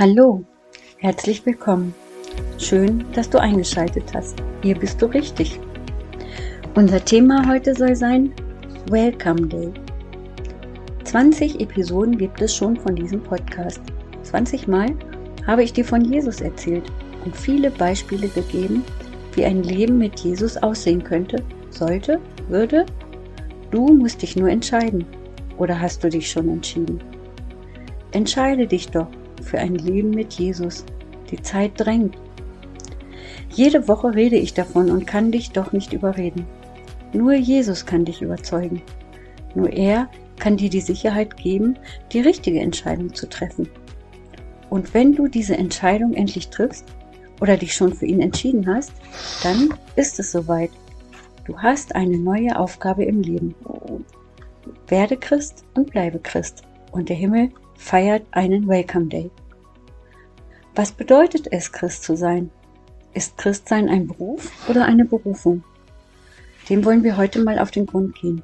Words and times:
Hallo, 0.00 0.44
herzlich 0.98 1.44
willkommen. 1.44 1.92
Schön, 2.56 3.04
dass 3.14 3.28
du 3.28 3.38
eingeschaltet 3.40 4.04
hast. 4.14 4.40
Hier 4.62 4.78
bist 4.78 5.02
du 5.02 5.06
richtig. 5.06 5.58
Unser 6.76 7.04
Thema 7.04 7.48
heute 7.48 7.74
soll 7.74 7.96
sein 7.96 8.32
Welcome 8.90 9.48
Day. 9.48 9.72
20 11.02 11.60
Episoden 11.60 12.16
gibt 12.16 12.40
es 12.40 12.54
schon 12.54 12.76
von 12.76 12.94
diesem 12.94 13.20
Podcast. 13.20 13.80
20 14.22 14.68
Mal 14.68 14.94
habe 15.48 15.64
ich 15.64 15.72
dir 15.72 15.84
von 15.84 16.04
Jesus 16.04 16.42
erzählt 16.42 16.84
und 17.24 17.36
viele 17.36 17.72
Beispiele 17.72 18.28
gegeben, 18.28 18.84
wie 19.32 19.44
ein 19.44 19.64
Leben 19.64 19.98
mit 19.98 20.20
Jesus 20.20 20.56
aussehen 20.58 21.02
könnte, 21.02 21.42
sollte, 21.70 22.20
würde. 22.46 22.86
Du 23.72 23.92
musst 23.94 24.22
dich 24.22 24.36
nur 24.36 24.48
entscheiden. 24.48 25.04
Oder 25.56 25.80
hast 25.80 26.04
du 26.04 26.08
dich 26.08 26.30
schon 26.30 26.48
entschieden? 26.48 27.00
Entscheide 28.12 28.64
dich 28.64 28.88
doch 28.90 29.08
für 29.42 29.58
ein 29.58 29.74
Leben 29.74 30.10
mit 30.10 30.34
Jesus. 30.34 30.84
Die 31.30 31.40
Zeit 31.42 31.72
drängt. 31.76 32.16
Jede 33.50 33.88
Woche 33.88 34.14
rede 34.14 34.36
ich 34.36 34.54
davon 34.54 34.90
und 34.90 35.06
kann 35.06 35.32
dich 35.32 35.50
doch 35.50 35.72
nicht 35.72 35.92
überreden. 35.92 36.46
Nur 37.12 37.34
Jesus 37.34 37.86
kann 37.86 38.04
dich 38.04 38.22
überzeugen. 38.22 38.82
Nur 39.54 39.70
er 39.70 40.08
kann 40.38 40.56
dir 40.56 40.70
die 40.70 40.80
Sicherheit 40.80 41.36
geben, 41.36 41.78
die 42.12 42.20
richtige 42.20 42.60
Entscheidung 42.60 43.14
zu 43.14 43.28
treffen. 43.28 43.68
Und 44.70 44.94
wenn 44.94 45.14
du 45.14 45.28
diese 45.28 45.56
Entscheidung 45.56 46.14
endlich 46.14 46.48
triffst 46.48 46.84
oder 47.40 47.56
dich 47.56 47.74
schon 47.74 47.94
für 47.94 48.06
ihn 48.06 48.20
entschieden 48.20 48.66
hast, 48.66 48.92
dann 49.42 49.74
ist 49.96 50.18
es 50.20 50.32
soweit. 50.32 50.70
Du 51.44 51.56
hast 51.58 51.94
eine 51.94 52.18
neue 52.18 52.58
Aufgabe 52.58 53.04
im 53.04 53.22
Leben. 53.22 53.54
Werde 54.86 55.16
Christ 55.16 55.64
und 55.74 55.90
bleibe 55.90 56.18
Christ. 56.18 56.62
Und 56.92 57.08
der 57.08 57.16
Himmel 57.16 57.50
feiert 57.78 58.26
einen 58.32 58.68
Welcome 58.68 59.06
Day. 59.06 59.30
Was 60.74 60.92
bedeutet 60.92 61.46
es, 61.50 61.72
Christ 61.72 62.02
zu 62.02 62.16
sein? 62.16 62.50
Ist 63.14 63.38
Christsein 63.38 63.88
ein 63.88 64.08
Beruf 64.08 64.68
oder 64.68 64.84
eine 64.84 65.06
Berufung? 65.06 65.64
Dem 66.68 66.84
wollen 66.84 67.02
wir 67.02 67.16
heute 67.16 67.42
mal 67.42 67.58
auf 67.58 67.70
den 67.70 67.86
Grund 67.86 68.14
gehen. 68.16 68.42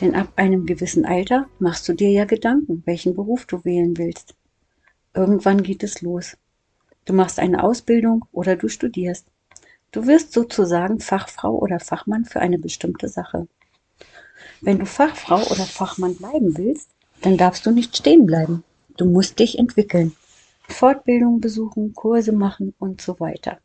Denn 0.00 0.16
ab 0.16 0.32
einem 0.34 0.66
gewissen 0.66 1.04
Alter 1.04 1.46
machst 1.60 1.88
du 1.88 1.92
dir 1.92 2.10
ja 2.10 2.24
Gedanken, 2.24 2.82
welchen 2.86 3.14
Beruf 3.14 3.46
du 3.46 3.64
wählen 3.64 3.96
willst. 3.98 4.34
Irgendwann 5.14 5.62
geht 5.62 5.84
es 5.84 6.02
los. 6.02 6.36
Du 7.04 7.12
machst 7.12 7.38
eine 7.38 7.62
Ausbildung 7.62 8.24
oder 8.32 8.56
du 8.56 8.68
studierst. 8.68 9.26
Du 9.92 10.06
wirst 10.06 10.32
sozusagen 10.32 10.98
Fachfrau 10.98 11.56
oder 11.56 11.78
Fachmann 11.78 12.24
für 12.24 12.40
eine 12.40 12.58
bestimmte 12.58 13.08
Sache. 13.08 13.46
Wenn 14.60 14.78
du 14.78 14.86
Fachfrau 14.86 15.36
oder 15.36 15.64
Fachmann 15.64 16.16
bleiben 16.16 16.56
willst, 16.56 16.90
dann 17.22 17.36
darfst 17.36 17.66
du 17.66 17.70
nicht 17.70 17.96
stehen 17.96 18.26
bleiben. 18.26 18.64
Du 18.96 19.04
musst 19.04 19.38
dich 19.38 19.58
entwickeln. 19.58 20.14
Fortbildung 20.68 21.40
besuchen, 21.40 21.94
Kurse 21.94 22.32
machen 22.32 22.74
und 22.78 23.00
so 23.00 23.18
weiter. 23.20 23.58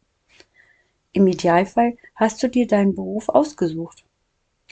Im 1.12 1.28
Idealfall 1.28 1.98
hast 2.16 2.42
du 2.42 2.48
dir 2.48 2.66
deinen 2.66 2.96
Beruf 2.96 3.30
ausgesucht. 3.30 4.04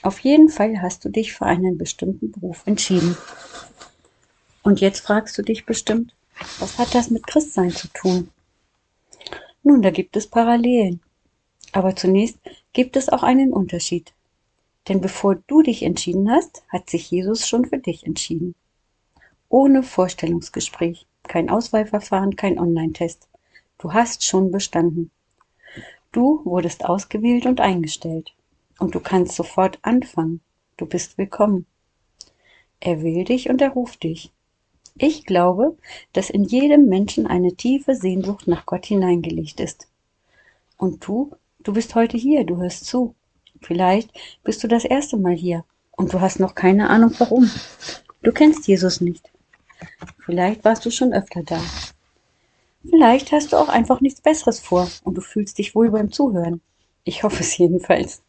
Auf 0.02 0.18
jeden 0.20 0.48
Fall 0.48 0.80
hast 0.82 1.04
du 1.04 1.08
dich 1.08 1.32
für 1.32 1.46
einen 1.46 1.78
bestimmten 1.78 2.32
Beruf 2.32 2.62
entschieden. 2.66 3.16
Und 4.62 4.80
jetzt 4.80 5.00
fragst 5.00 5.36
du 5.38 5.42
dich 5.42 5.66
bestimmt, 5.66 6.14
was 6.58 6.78
hat 6.78 6.94
das 6.94 7.10
mit 7.10 7.26
Christsein 7.26 7.70
zu 7.70 7.88
tun? 7.88 8.30
Nun, 9.62 9.82
da 9.82 9.90
gibt 9.90 10.16
es 10.16 10.26
Parallelen. 10.26 11.00
Aber 11.70 11.94
zunächst 11.94 12.38
gibt 12.72 12.96
es 12.96 13.08
auch 13.08 13.22
einen 13.22 13.52
Unterschied. 13.52 14.12
Denn 14.88 15.00
bevor 15.00 15.36
du 15.46 15.62
dich 15.62 15.84
entschieden 15.84 16.30
hast, 16.30 16.64
hat 16.68 16.90
sich 16.90 17.10
Jesus 17.10 17.46
schon 17.46 17.66
für 17.66 17.78
dich 17.78 18.04
entschieden 18.04 18.56
ohne 19.52 19.82
Vorstellungsgespräch, 19.82 21.06
kein 21.24 21.50
Auswahlverfahren, 21.50 22.36
kein 22.36 22.58
Online-Test. 22.58 23.28
Du 23.76 23.92
hast 23.92 24.24
schon 24.24 24.50
bestanden. 24.50 25.10
Du 26.10 26.40
wurdest 26.44 26.86
ausgewählt 26.86 27.44
und 27.44 27.60
eingestellt. 27.60 28.32
Und 28.78 28.94
du 28.94 29.00
kannst 29.00 29.36
sofort 29.36 29.78
anfangen. 29.82 30.40
Du 30.78 30.86
bist 30.86 31.18
willkommen. 31.18 31.66
Er 32.80 33.02
will 33.02 33.24
dich 33.24 33.50
und 33.50 33.60
er 33.60 33.68
ruft 33.70 34.04
dich. 34.04 34.32
Ich 34.96 35.26
glaube, 35.26 35.76
dass 36.14 36.30
in 36.30 36.44
jedem 36.44 36.86
Menschen 36.86 37.26
eine 37.26 37.54
tiefe 37.54 37.94
Sehnsucht 37.94 38.46
nach 38.46 38.64
Gott 38.64 38.86
hineingelegt 38.86 39.60
ist. 39.60 39.86
Und 40.78 41.06
du, 41.06 41.32
du 41.62 41.74
bist 41.74 41.94
heute 41.94 42.16
hier, 42.16 42.44
du 42.44 42.56
hörst 42.56 42.86
zu. 42.86 43.14
Vielleicht 43.60 44.10
bist 44.44 44.64
du 44.64 44.68
das 44.68 44.86
erste 44.86 45.18
Mal 45.18 45.34
hier 45.34 45.64
und 45.90 46.14
du 46.14 46.22
hast 46.22 46.40
noch 46.40 46.54
keine 46.54 46.88
Ahnung 46.88 47.12
warum. 47.18 47.50
Du 48.22 48.32
kennst 48.32 48.66
Jesus 48.66 49.02
nicht. 49.02 49.30
Vielleicht 50.24 50.64
warst 50.64 50.84
du 50.84 50.90
schon 50.90 51.12
öfter 51.12 51.42
da. 51.42 51.60
Vielleicht 52.88 53.32
hast 53.32 53.52
du 53.52 53.56
auch 53.56 53.68
einfach 53.68 54.00
nichts 54.00 54.20
Besseres 54.20 54.60
vor 54.60 54.88
und 55.04 55.14
du 55.14 55.20
fühlst 55.20 55.58
dich 55.58 55.74
wohl 55.74 55.90
beim 55.90 56.10
Zuhören. 56.10 56.60
Ich 57.04 57.22
hoffe 57.22 57.40
es 57.40 57.56
jedenfalls. 57.56 58.22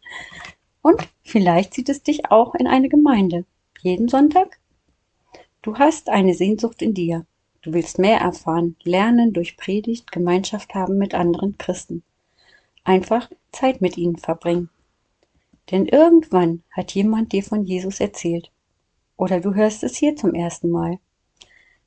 Und 0.82 1.08
vielleicht 1.24 1.74
zieht 1.74 1.90
es 1.90 2.04
dich 2.04 2.30
auch 2.32 2.56
in 2.56 2.68
eine 2.68 2.90
Gemeinde. 2.90 3.46
Jeden 3.82 4.08
Sonntag? 4.08 4.60
Du 5.62 5.78
hast 5.78 6.10
eine 6.10 6.34
Sehnsucht 6.34 6.82
in 6.82 6.94
dir. 6.94 7.26
Du 7.62 7.74
willst 7.74 7.98
mehr 7.98 8.20
erfahren, 8.20 8.76
lernen 8.84 9.32
durch 9.32 9.56
Predigt, 9.56 10.12
Gemeinschaft 10.12 10.76
haben 10.76 10.98
mit 10.98 11.16
anderen 11.16 11.58
Christen. 11.58 12.04
Einfach 12.84 13.30
Zeit 13.54 13.80
mit 13.80 13.98
ihnen 13.98 14.18
verbringen. 14.18 14.70
Denn 15.72 15.86
irgendwann 15.86 16.64
hat 16.72 16.94
jemand 16.94 17.32
dir 17.32 17.44
von 17.44 17.64
Jesus 17.64 18.02
erzählt. 18.02 18.52
Oder 19.16 19.40
du 19.40 19.54
hörst 19.54 19.84
es 19.84 19.96
hier 19.96 20.18
zum 20.18 20.34
ersten 20.34 20.70
Mal. 20.70 21.00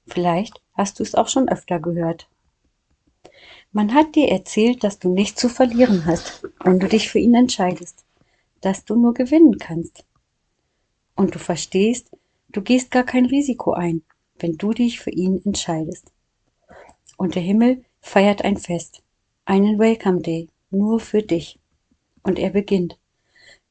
Vielleicht 0.06 0.60
hast 0.74 0.98
du 0.98 1.02
es 1.02 1.14
auch 1.14 1.28
schon 1.28 1.48
öfter 1.48 1.80
gehört. 1.80 2.28
Man 3.72 3.92
hat 3.94 4.14
dir 4.14 4.28
erzählt, 4.28 4.84
dass 4.84 4.98
du 4.98 5.12
nichts 5.12 5.40
zu 5.40 5.48
verlieren 5.48 6.06
hast, 6.06 6.42
wenn 6.64 6.78
du 6.78 6.88
dich 6.88 7.10
für 7.10 7.18
ihn 7.18 7.34
entscheidest, 7.34 8.04
dass 8.60 8.84
du 8.84 8.96
nur 8.96 9.14
gewinnen 9.14 9.58
kannst. 9.58 10.04
Und 11.14 11.34
du 11.34 11.38
verstehst, 11.38 12.10
du 12.48 12.62
gehst 12.62 12.90
gar 12.90 13.04
kein 13.04 13.26
Risiko 13.26 13.72
ein, 13.72 14.02
wenn 14.38 14.56
du 14.56 14.72
dich 14.72 15.00
für 15.00 15.10
ihn 15.10 15.42
entscheidest. 15.44 16.12
Und 17.16 17.34
der 17.34 17.42
Himmel 17.42 17.84
feiert 18.00 18.42
ein 18.44 18.56
Fest, 18.56 19.02
einen 19.44 19.78
Welcome 19.78 20.20
Day, 20.20 20.48
nur 20.70 21.00
für 21.00 21.22
dich. 21.22 21.58
Und 22.22 22.38
er 22.38 22.50
beginnt. 22.50 22.98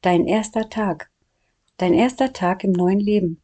Dein 0.02 0.26
erster 0.28 0.70
Tag, 0.70 1.10
dein 1.78 1.94
erster 1.94 2.32
Tag 2.34 2.64
im 2.64 2.72
neuen 2.72 3.00
Leben, 3.00 3.42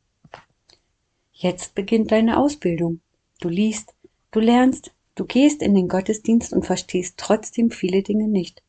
Jetzt 1.41 1.73
beginnt 1.73 2.11
deine 2.11 2.37
Ausbildung. 2.37 2.99
Du 3.39 3.49
liest, 3.49 3.95
du 4.29 4.39
lernst, 4.39 4.91
du 5.15 5.25
gehst 5.25 5.63
in 5.63 5.73
den 5.73 5.87
Gottesdienst 5.87 6.53
und 6.53 6.67
verstehst 6.67 7.15
trotzdem 7.17 7.71
viele 7.71 8.03
Dinge 8.03 8.27
nicht. 8.27 8.61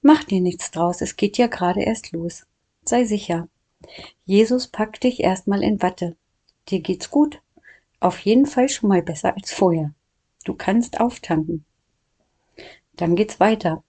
Mach 0.00 0.24
dir 0.24 0.40
nichts 0.40 0.70
draus, 0.70 1.02
es 1.02 1.16
geht 1.16 1.36
ja 1.36 1.48
gerade 1.48 1.82
erst 1.82 2.12
los. 2.12 2.46
Sei 2.86 3.04
sicher. 3.04 3.46
Jesus 4.24 4.68
packt 4.68 5.04
dich 5.04 5.20
erstmal 5.20 5.62
in 5.62 5.82
Watte. 5.82 6.16
Dir 6.70 6.80
geht's 6.80 7.10
gut. 7.10 7.42
Auf 8.00 8.20
jeden 8.20 8.46
Fall 8.46 8.70
schon 8.70 8.88
mal 8.88 9.02
besser 9.02 9.36
als 9.36 9.52
vorher. 9.52 9.92
Du 10.44 10.54
kannst 10.54 10.98
auftanken. 10.98 11.66
Dann 12.94 13.16
geht's 13.16 13.38
weiter. 13.38 13.84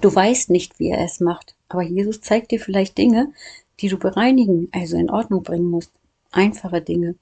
Du 0.00 0.12
weißt 0.12 0.50
nicht, 0.50 0.80
wie 0.80 0.88
er 0.88 1.04
es 1.04 1.20
macht, 1.20 1.54
aber 1.68 1.82
Jesus 1.82 2.22
zeigt 2.22 2.50
dir 2.50 2.58
vielleicht 2.58 2.98
Dinge, 2.98 3.32
die 3.78 3.88
du 3.88 4.00
bereinigen, 4.00 4.66
also 4.72 4.96
in 4.96 5.10
Ordnung 5.10 5.44
bringen 5.44 5.70
musst 5.70 5.92
einfache 6.32 6.80
Dinge. 6.80 7.14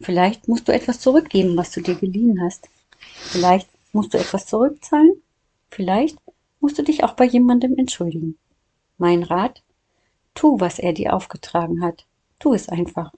Vielleicht 0.00 0.48
musst 0.48 0.68
du 0.68 0.72
etwas 0.72 1.00
zurückgeben, 1.00 1.56
was 1.56 1.70
du 1.70 1.80
dir 1.80 1.94
geliehen 1.94 2.40
hast. 2.42 2.68
Vielleicht 2.98 3.68
musst 3.92 4.12
du 4.14 4.18
etwas 4.18 4.46
zurückzahlen. 4.46 5.22
Vielleicht 5.70 6.18
musst 6.60 6.78
du 6.78 6.82
dich 6.82 7.04
auch 7.04 7.14
bei 7.14 7.24
jemandem 7.24 7.76
entschuldigen. 7.76 8.36
Mein 8.98 9.22
Rat, 9.22 9.62
tu, 10.34 10.60
was 10.60 10.78
er 10.78 10.92
dir 10.92 11.14
aufgetragen 11.14 11.82
hat. 11.82 12.06
Tu 12.38 12.52
es 12.54 12.68
einfach. 12.68 13.12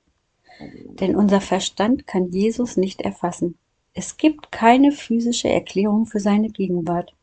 Denn 0.61 1.17
unser 1.17 1.41
Verstand 1.41 2.07
kann 2.07 2.31
Jesus 2.31 2.77
nicht 2.77 3.01
erfassen. 3.01 3.59
Es 3.93 4.17
gibt 4.17 4.53
keine 4.53 4.93
physische 4.93 5.49
Erklärung 5.49 6.07
für 6.07 6.21
seine 6.21 6.51
Gegenwart. 6.51 7.15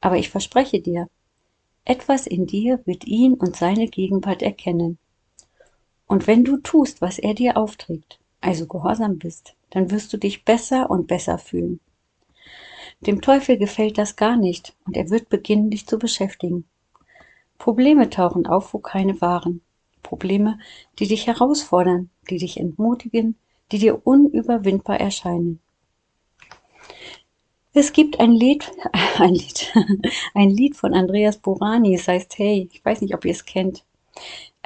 Aber 0.00 0.16
ich 0.16 0.30
verspreche 0.30 0.80
dir, 0.80 1.08
etwas 1.84 2.26
in 2.26 2.46
dir 2.46 2.80
wird 2.84 3.06
ihn 3.06 3.34
und 3.34 3.56
seine 3.56 3.86
Gegenwart 3.86 4.42
erkennen. 4.42 4.98
Und 6.08 6.26
wenn 6.26 6.42
du 6.42 6.56
tust, 6.56 7.00
was 7.00 7.18
er 7.18 7.34
dir 7.34 7.56
aufträgt, 7.56 8.18
also 8.40 8.66
gehorsam 8.66 9.18
bist, 9.18 9.54
dann 9.70 9.90
wirst 9.90 10.12
du 10.12 10.16
dich 10.16 10.44
besser 10.44 10.90
und 10.90 11.06
besser 11.06 11.38
fühlen. 11.38 11.80
Dem 13.00 13.20
Teufel 13.20 13.58
gefällt 13.58 13.98
das 13.98 14.16
gar 14.16 14.36
nicht 14.36 14.74
und 14.86 14.96
er 14.96 15.10
wird 15.10 15.28
beginnen, 15.28 15.70
dich 15.70 15.86
zu 15.86 15.98
beschäftigen. 15.98 16.64
Probleme 17.58 18.08
tauchen 18.10 18.46
auf, 18.46 18.72
wo 18.74 18.78
keine 18.78 19.20
waren. 19.20 19.60
Probleme, 20.02 20.58
die 20.98 21.06
dich 21.06 21.26
herausfordern, 21.26 22.08
die 22.30 22.38
dich 22.38 22.58
entmutigen, 22.58 23.36
die 23.70 23.78
dir 23.78 24.06
unüberwindbar 24.06 24.98
erscheinen. 24.98 25.60
Es 27.74 27.92
gibt 27.92 28.18
ein 28.18 28.32
Lied, 28.32 28.72
ein 29.18 29.34
Lied, 29.34 29.72
ein 30.34 30.50
Lied 30.50 30.76
von 30.76 30.94
Andreas 30.94 31.36
Borani, 31.36 31.94
es 31.94 32.08
heißt 32.08 32.38
Hey, 32.38 32.68
ich 32.72 32.84
weiß 32.84 33.02
nicht, 33.02 33.14
ob 33.14 33.24
ihr 33.24 33.32
es 33.32 33.44
kennt. 33.44 33.84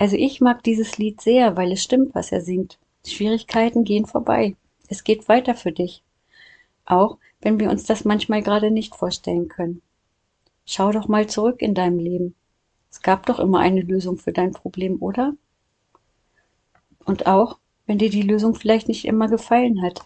Also 0.02 0.16
ich 0.16 0.40
mag 0.40 0.64
dieses 0.64 0.99
Lied 0.99 1.20
sehr, 1.20 1.56
weil 1.56 1.70
es 1.70 1.81
stimmt, 1.81 2.12
was 2.12 2.32
er 2.32 2.40
singt. 2.40 2.76
Schwierigkeiten 3.06 3.84
gehen 3.84 4.04
vorbei. 4.04 4.56
Es 4.88 5.04
geht 5.04 5.28
weiter 5.28 5.54
für 5.54 5.70
dich. 5.70 6.02
Auch 6.84 7.19
wenn 7.40 7.60
wir 7.60 7.70
uns 7.70 7.84
das 7.84 8.04
manchmal 8.04 8.43
gerade 8.43 8.72
nicht 8.72 8.96
vorstellen 8.96 9.46
können. 9.46 9.81
Schau 10.66 10.90
doch 10.90 11.06
mal 11.06 11.28
zurück 11.28 11.62
in 11.62 11.76
deinem 11.76 12.00
Leben. 12.00 12.34
Es 12.90 13.00
gab 13.00 13.26
doch 13.26 13.38
immer 13.38 13.60
eine 13.60 13.82
Lösung 13.82 14.16
für 14.16 14.32
dein 14.32 14.50
Problem, 14.50 15.00
oder? 15.00 15.34
Und 17.04 17.28
auch, 17.28 17.58
wenn 17.87 17.99
dir 17.99 18.10
die 18.10 18.22
Lösung 18.22 18.56
vielleicht 18.56 18.88
nicht 18.88 19.04
immer 19.04 19.28
gefallen 19.28 19.82
hat. 19.82 20.04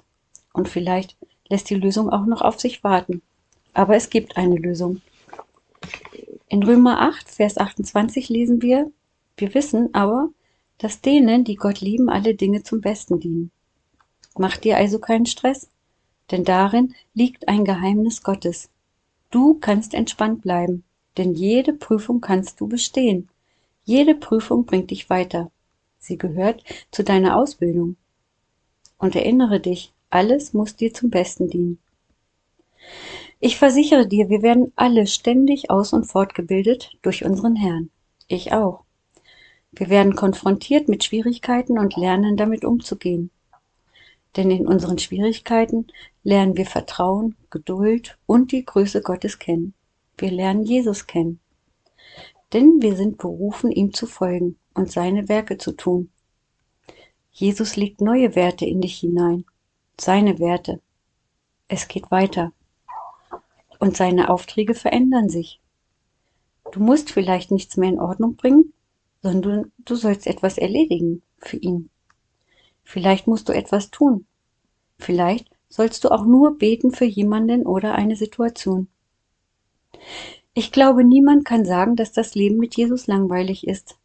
Und 0.52 0.69
vielleicht 0.69 1.16
lässt 1.48 1.70
die 1.70 1.75
Lösung 1.75 2.10
auch 2.10 2.26
noch 2.26 2.43
auf 2.43 2.60
sich 2.60 2.84
warten. 2.84 3.22
Aber 3.72 3.96
es 3.96 4.10
gibt 4.10 4.37
eine 4.37 4.56
Lösung. 4.56 5.00
In 6.48 6.62
Römer 6.62 7.00
8, 7.00 7.31
Vers 7.31 7.56
28 7.56 8.28
lesen 8.28 8.60
wir, 8.60 8.90
wir 9.37 9.55
wissen 9.55 9.94
aber, 9.94 10.31
dass 10.79 11.00
denen, 11.00 11.44
die 11.44 11.56
Gott 11.56 11.81
lieben, 11.81 12.09
alle 12.09 12.35
Dinge 12.35 12.62
zum 12.62 12.81
Besten 12.81 13.21
dienen. 13.21 13.50
Mach 14.37 14.56
dir 14.56 14.77
also 14.77 14.99
keinen 14.99 15.27
Stress, 15.27 15.69
denn 16.31 16.44
darin 16.44 16.94
liegt 17.15 17.49
ein 17.49 17.65
Geheimnis 17.65 18.23
Gottes. 18.23 18.71
Du 19.31 19.55
kannst 19.55 19.94
entspannt 19.94 20.43
bleiben, 20.43 20.85
denn 21.17 21.35
jede 21.35 21.73
Prüfung 21.73 22.21
kannst 22.21 22.61
du 22.61 22.67
bestehen. 22.67 23.29
Jede 23.85 24.15
Prüfung 24.15 24.67
bringt 24.67 24.91
dich 24.91 25.09
weiter. 25.09 25.50
Sie 25.99 26.19
gehört 26.19 26.62
zu 26.91 27.05
deiner 27.05 27.37
Ausbildung. 27.37 27.97
Und 28.99 29.15
erinnere 29.15 29.61
dich, 29.61 29.93
alles 30.11 30.53
muss 30.53 30.77
dir 30.77 30.93
zum 30.93 31.11
Besten 31.11 31.49
dienen. 31.49 31.79
Ich 33.41 33.59
versichere 33.59 34.06
dir, 34.06 34.29
wir 34.29 34.43
werden 34.43 34.73
alle 34.77 35.06
ständig 35.06 35.71
aus 35.71 35.93
und 35.93 36.05
fortgebildet 36.05 36.97
durch 37.03 37.25
unseren 37.25 37.56
Herrn. 37.56 37.91
Ich 38.29 38.53
auch. 38.53 38.86
Wir 39.76 39.90
werden 39.90 40.17
konfrontiert 40.17 40.88
mit 40.88 41.05
Schwierigkeiten 41.05 41.78
und 41.78 41.96
lernen 41.96 42.38
damit 42.38 42.64
umzugehen. 42.64 43.31
Denn 44.37 44.50
in 44.50 44.67
unseren 44.67 44.99
Schwierigkeiten 44.99 45.87
lernen 46.25 46.56
wir 46.56 46.64
Vertrauen, 46.64 47.37
Geduld 47.50 48.19
und 48.25 48.52
die 48.52 48.64
Größe 48.64 49.02
Gottes 49.02 49.38
kennen. 49.38 49.75
Wir 50.17 50.31
lernen 50.31 50.64
Jesus 50.64 51.06
kennen. 51.06 51.40
Denn 52.55 52.81
wir 52.81 52.96
sind 52.96 53.19
berufen, 53.19 53.70
ihm 53.70 53.93
zu 53.93 54.06
folgen 54.06 54.56
und 54.73 54.90
seine 54.90 55.28
Werke 55.28 55.58
zu 55.58 55.73
tun. 55.73 56.11
Jesus 57.32 57.76
legt 57.76 58.00
neue 58.00 58.34
Werte 58.34 58.64
in 58.64 58.81
dich 58.81 58.99
hinein, 58.99 59.44
seine 60.00 60.38
Werte. 60.38 60.81
Es 61.69 61.87
geht 61.87 62.11
weiter. 62.11 62.52
Und 63.79 63.94
seine 63.94 64.31
Aufträge 64.31 64.75
verändern 64.75 65.29
sich. 65.29 65.61
Du 66.72 66.81
musst 66.81 67.11
vielleicht 67.11 67.50
nichts 67.50 67.76
mehr 67.76 67.90
in 67.90 68.00
Ordnung 68.00 68.37
bringen, 68.37 68.72
sondern 69.26 69.73
du 69.78 69.96
sollst 69.96 70.28
etwas 70.28 70.56
erledigen 70.56 71.20
für 71.38 71.56
ihn. 71.56 71.90
Vielleicht 72.84 73.26
musst 73.26 73.49
du 73.49 73.52
etwas 73.52 73.90
tun. 73.90 74.25
Vielleicht 74.99 75.50
sollst 75.69 76.05
du 76.05 76.11
auch 76.11 76.25
nur 76.25 76.58
beten 76.58 76.93
für 76.93 77.06
jemanden 77.06 77.67
oder 77.67 77.96
eine 77.96 78.14
Situation. 78.14 78.87
Ich 80.55 80.70
glaube, 80.70 81.02
niemand 81.02 81.44
kann 81.44 81.64
sagen, 81.64 81.96
dass 81.96 82.12
das 82.12 82.37
Leben 82.37 82.58
mit 82.58 82.76
Jesus 82.76 83.08
langweilig 83.08 83.67
ist. 83.67 83.99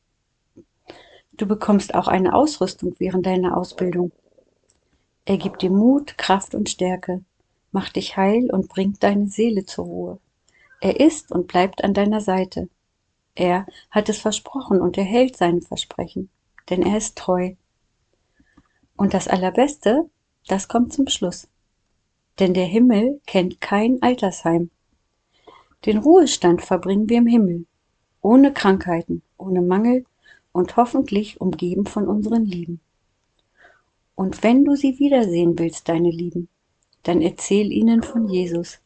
Du 1.33 1.45
bekommst 1.45 1.93
auch 1.93 2.07
eine 2.07 2.33
Ausrüstung 2.33 2.95
während 2.97 3.27
deiner 3.27 3.55
Ausbildung. 3.55 4.11
Er 5.25 5.37
gibt 5.37 5.61
dir 5.61 5.69
Mut, 5.69 6.17
Kraft 6.17 6.55
und 6.55 6.67
Stärke, 6.67 7.23
macht 7.71 7.95
dich 7.95 8.17
heil 8.17 8.49
und 8.51 8.69
bringt 8.69 9.03
deine 9.03 9.27
Seele 9.27 9.65
zur 9.65 9.85
Ruhe. 9.85 10.19
Er 10.79 10.99
ist 10.99 11.31
und 11.31 11.47
bleibt 11.47 11.83
an 11.83 11.93
deiner 11.93 12.21
Seite. 12.21 12.69
Er 13.41 13.65
hat 13.89 14.07
es 14.07 14.19
versprochen 14.19 14.79
und 14.79 14.99
er 14.99 15.03
hält 15.03 15.35
seine 15.35 15.61
Versprechen, 15.61 16.29
denn 16.69 16.83
er 16.83 16.95
ist 16.95 17.17
treu. 17.17 17.55
Und 18.95 19.15
das 19.15 19.27
Allerbeste, 19.27 20.07
das 20.45 20.67
kommt 20.67 20.93
zum 20.93 21.07
Schluss. 21.07 21.47
Denn 22.37 22.53
der 22.53 22.67
Himmel 22.67 23.19
kennt 23.25 23.59
kein 23.59 23.99
Altersheim. 24.03 24.69
Den 25.87 25.97
Ruhestand 25.97 26.61
verbringen 26.61 27.09
wir 27.09 27.17
im 27.17 27.25
Himmel, 27.25 27.65
ohne 28.21 28.53
Krankheiten, 28.53 29.23
ohne 29.39 29.63
Mangel 29.63 30.05
und 30.51 30.77
hoffentlich 30.77 31.41
umgeben 31.41 31.87
von 31.87 32.07
unseren 32.07 32.45
Lieben. 32.45 32.79
Und 34.13 34.43
wenn 34.43 34.65
du 34.65 34.75
sie 34.75 34.99
wiedersehen 34.99 35.57
willst, 35.57 35.89
deine 35.89 36.11
Lieben, 36.11 36.47
dann 37.01 37.23
erzähl 37.23 37.71
ihnen 37.71 38.03
von 38.03 38.27
Jesus. 38.27 38.81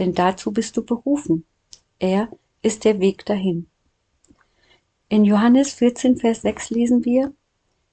Denn 0.00 0.12
dazu 0.12 0.50
bist 0.50 0.76
du 0.76 0.84
berufen. 0.84 1.44
Er 2.00 2.30
ist 2.62 2.84
der 2.84 3.00
Weg 3.00 3.24
dahin. 3.24 3.66
In 5.08 5.24
Johannes 5.24 5.74
14, 5.74 6.18
Vers 6.18 6.42
6 6.42 6.70
lesen 6.70 7.04
wir, 7.04 7.32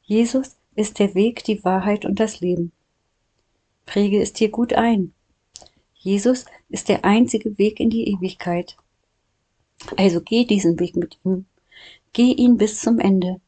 Jesus 0.04 0.58
ist 0.76 1.00
der 1.00 1.16
Weg, 1.16 1.44
die 1.44 1.64
Wahrheit 1.64 2.06
und 2.06 2.20
das 2.20 2.40
Leben. 2.42 2.72
Präge 3.86 4.22
es 4.22 4.34
dir 4.34 4.50
gut 4.50 4.74
ein. 4.74 5.14
Jesus 5.96 6.46
ist 6.70 6.90
der 6.90 7.06
einzige 7.06 7.58
Weg 7.58 7.80
in 7.80 7.90
die 7.90 8.08
Ewigkeit. 8.12 8.78
Also 9.96 10.22
geh 10.22 10.46
diesen 10.46 10.80
Weg 10.80 10.96
mit 10.96 11.18
ihm. 11.24 11.46
Geh 12.14 12.34
ihn 12.34 12.58
bis 12.58 12.80
zum 12.82 13.00
Ende. 13.00 13.42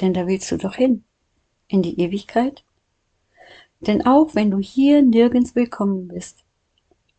Denn 0.00 0.14
da 0.14 0.26
willst 0.26 0.50
du 0.50 0.56
doch 0.56 0.74
hin. 0.74 1.04
In 1.68 1.82
die 1.82 1.98
Ewigkeit. 2.00 2.62
Denn 3.80 4.04
auch 4.04 4.34
wenn 4.34 4.50
du 4.50 4.58
hier 4.58 5.02
nirgends 5.02 5.54
willkommen 5.54 6.08
bist, 6.08 6.44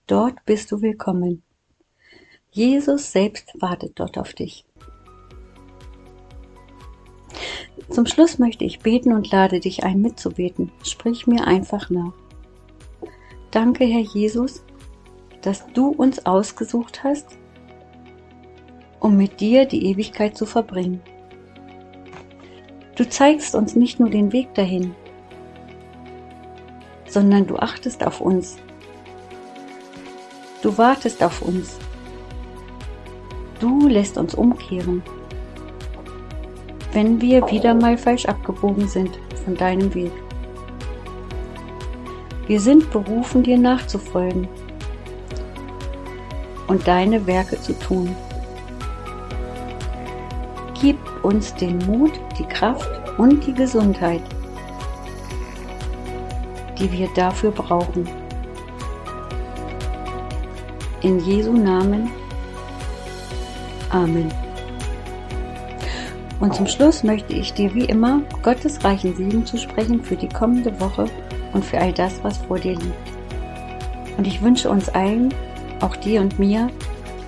dort 0.07 0.45
bist 0.45 0.71
du 0.71 0.81
willkommen. 0.81 1.43
Jesus 2.51 3.13
selbst 3.13 3.49
wartet 3.61 3.93
dort 3.95 4.17
auf 4.17 4.33
dich. 4.33 4.65
Zum 7.89 8.05
Schluss 8.05 8.39
möchte 8.39 8.65
ich 8.65 8.79
beten 8.79 9.13
und 9.13 9.31
lade 9.31 9.61
dich 9.61 9.83
ein, 9.83 10.01
mitzubeten. 10.01 10.71
Sprich 10.83 11.27
mir 11.27 11.47
einfach 11.47 11.89
nach. 11.89 12.13
Danke, 13.51 13.85
Herr 13.85 14.01
Jesus, 14.01 14.63
dass 15.41 15.65
du 15.73 15.87
uns 15.89 16.25
ausgesucht 16.25 17.03
hast, 17.03 17.37
um 18.99 19.15
mit 19.15 19.39
dir 19.39 19.65
die 19.65 19.85
Ewigkeit 19.87 20.37
zu 20.37 20.45
verbringen. 20.45 21.01
Du 22.95 23.07
zeigst 23.07 23.55
uns 23.55 23.75
nicht 23.75 23.99
nur 23.99 24.09
den 24.09 24.31
Weg 24.33 24.53
dahin, 24.53 24.93
sondern 27.07 27.47
du 27.47 27.55
achtest 27.55 28.05
auf 28.05 28.19
uns. 28.19 28.57
Du 30.61 30.77
wartest 30.77 31.23
auf 31.23 31.41
uns. 31.41 31.79
Du 33.61 33.87
lässt 33.87 34.17
uns 34.17 34.33
umkehren, 34.33 35.03
wenn 36.93 37.21
wir 37.21 37.47
wieder 37.51 37.75
mal 37.75 37.95
falsch 37.95 38.25
abgebogen 38.25 38.87
sind 38.87 39.19
von 39.45 39.55
deinem 39.55 39.93
Weg. 39.93 40.11
Wir 42.47 42.59
sind 42.59 42.89
berufen, 42.89 43.43
dir 43.43 43.59
nachzufolgen 43.59 44.47
und 46.67 46.87
deine 46.87 47.27
Werke 47.27 47.61
zu 47.61 47.77
tun. 47.77 48.15
Gib 50.81 50.97
uns 51.23 51.53
den 51.53 51.77
Mut, 51.85 52.19
die 52.39 52.45
Kraft 52.45 52.89
und 53.19 53.45
die 53.45 53.53
Gesundheit, 53.53 54.23
die 56.79 56.91
wir 56.91 57.09
dafür 57.15 57.51
brauchen. 57.51 58.09
In 61.03 61.19
Jesu 61.19 61.53
Namen. 61.53 62.20
Amen. 63.91 64.31
Und 66.39 66.55
zum 66.55 66.65
Schluss 66.65 67.03
möchte 67.03 67.33
ich 67.33 67.53
dir 67.53 67.73
wie 67.75 67.85
immer 67.85 68.21
Gottes 68.41 68.83
reichen 68.83 69.15
Segen 69.15 69.45
zusprechen 69.45 70.01
für 70.01 70.15
die 70.15 70.29
kommende 70.29 70.79
Woche 70.79 71.05
und 71.53 71.63
für 71.63 71.79
all 71.79 71.93
das, 71.93 72.23
was 72.23 72.37
vor 72.37 72.57
dir 72.57 72.73
liegt. 72.73 74.17
Und 74.17 74.25
ich 74.25 74.41
wünsche 74.41 74.69
uns 74.69 74.89
allen, 74.89 75.33
auch 75.81 75.95
dir 75.95 76.21
und 76.21 76.39
mir, 76.39 76.69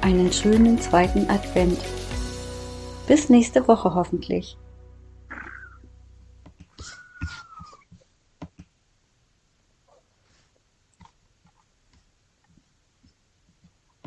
einen 0.02 0.32
schönen 0.32 0.80
zweiten 0.80 1.30
Advent. 1.30 1.80
Bis 3.08 3.30
nächste 3.30 3.68
Woche 3.68 3.94
hoffentlich. 3.94 4.58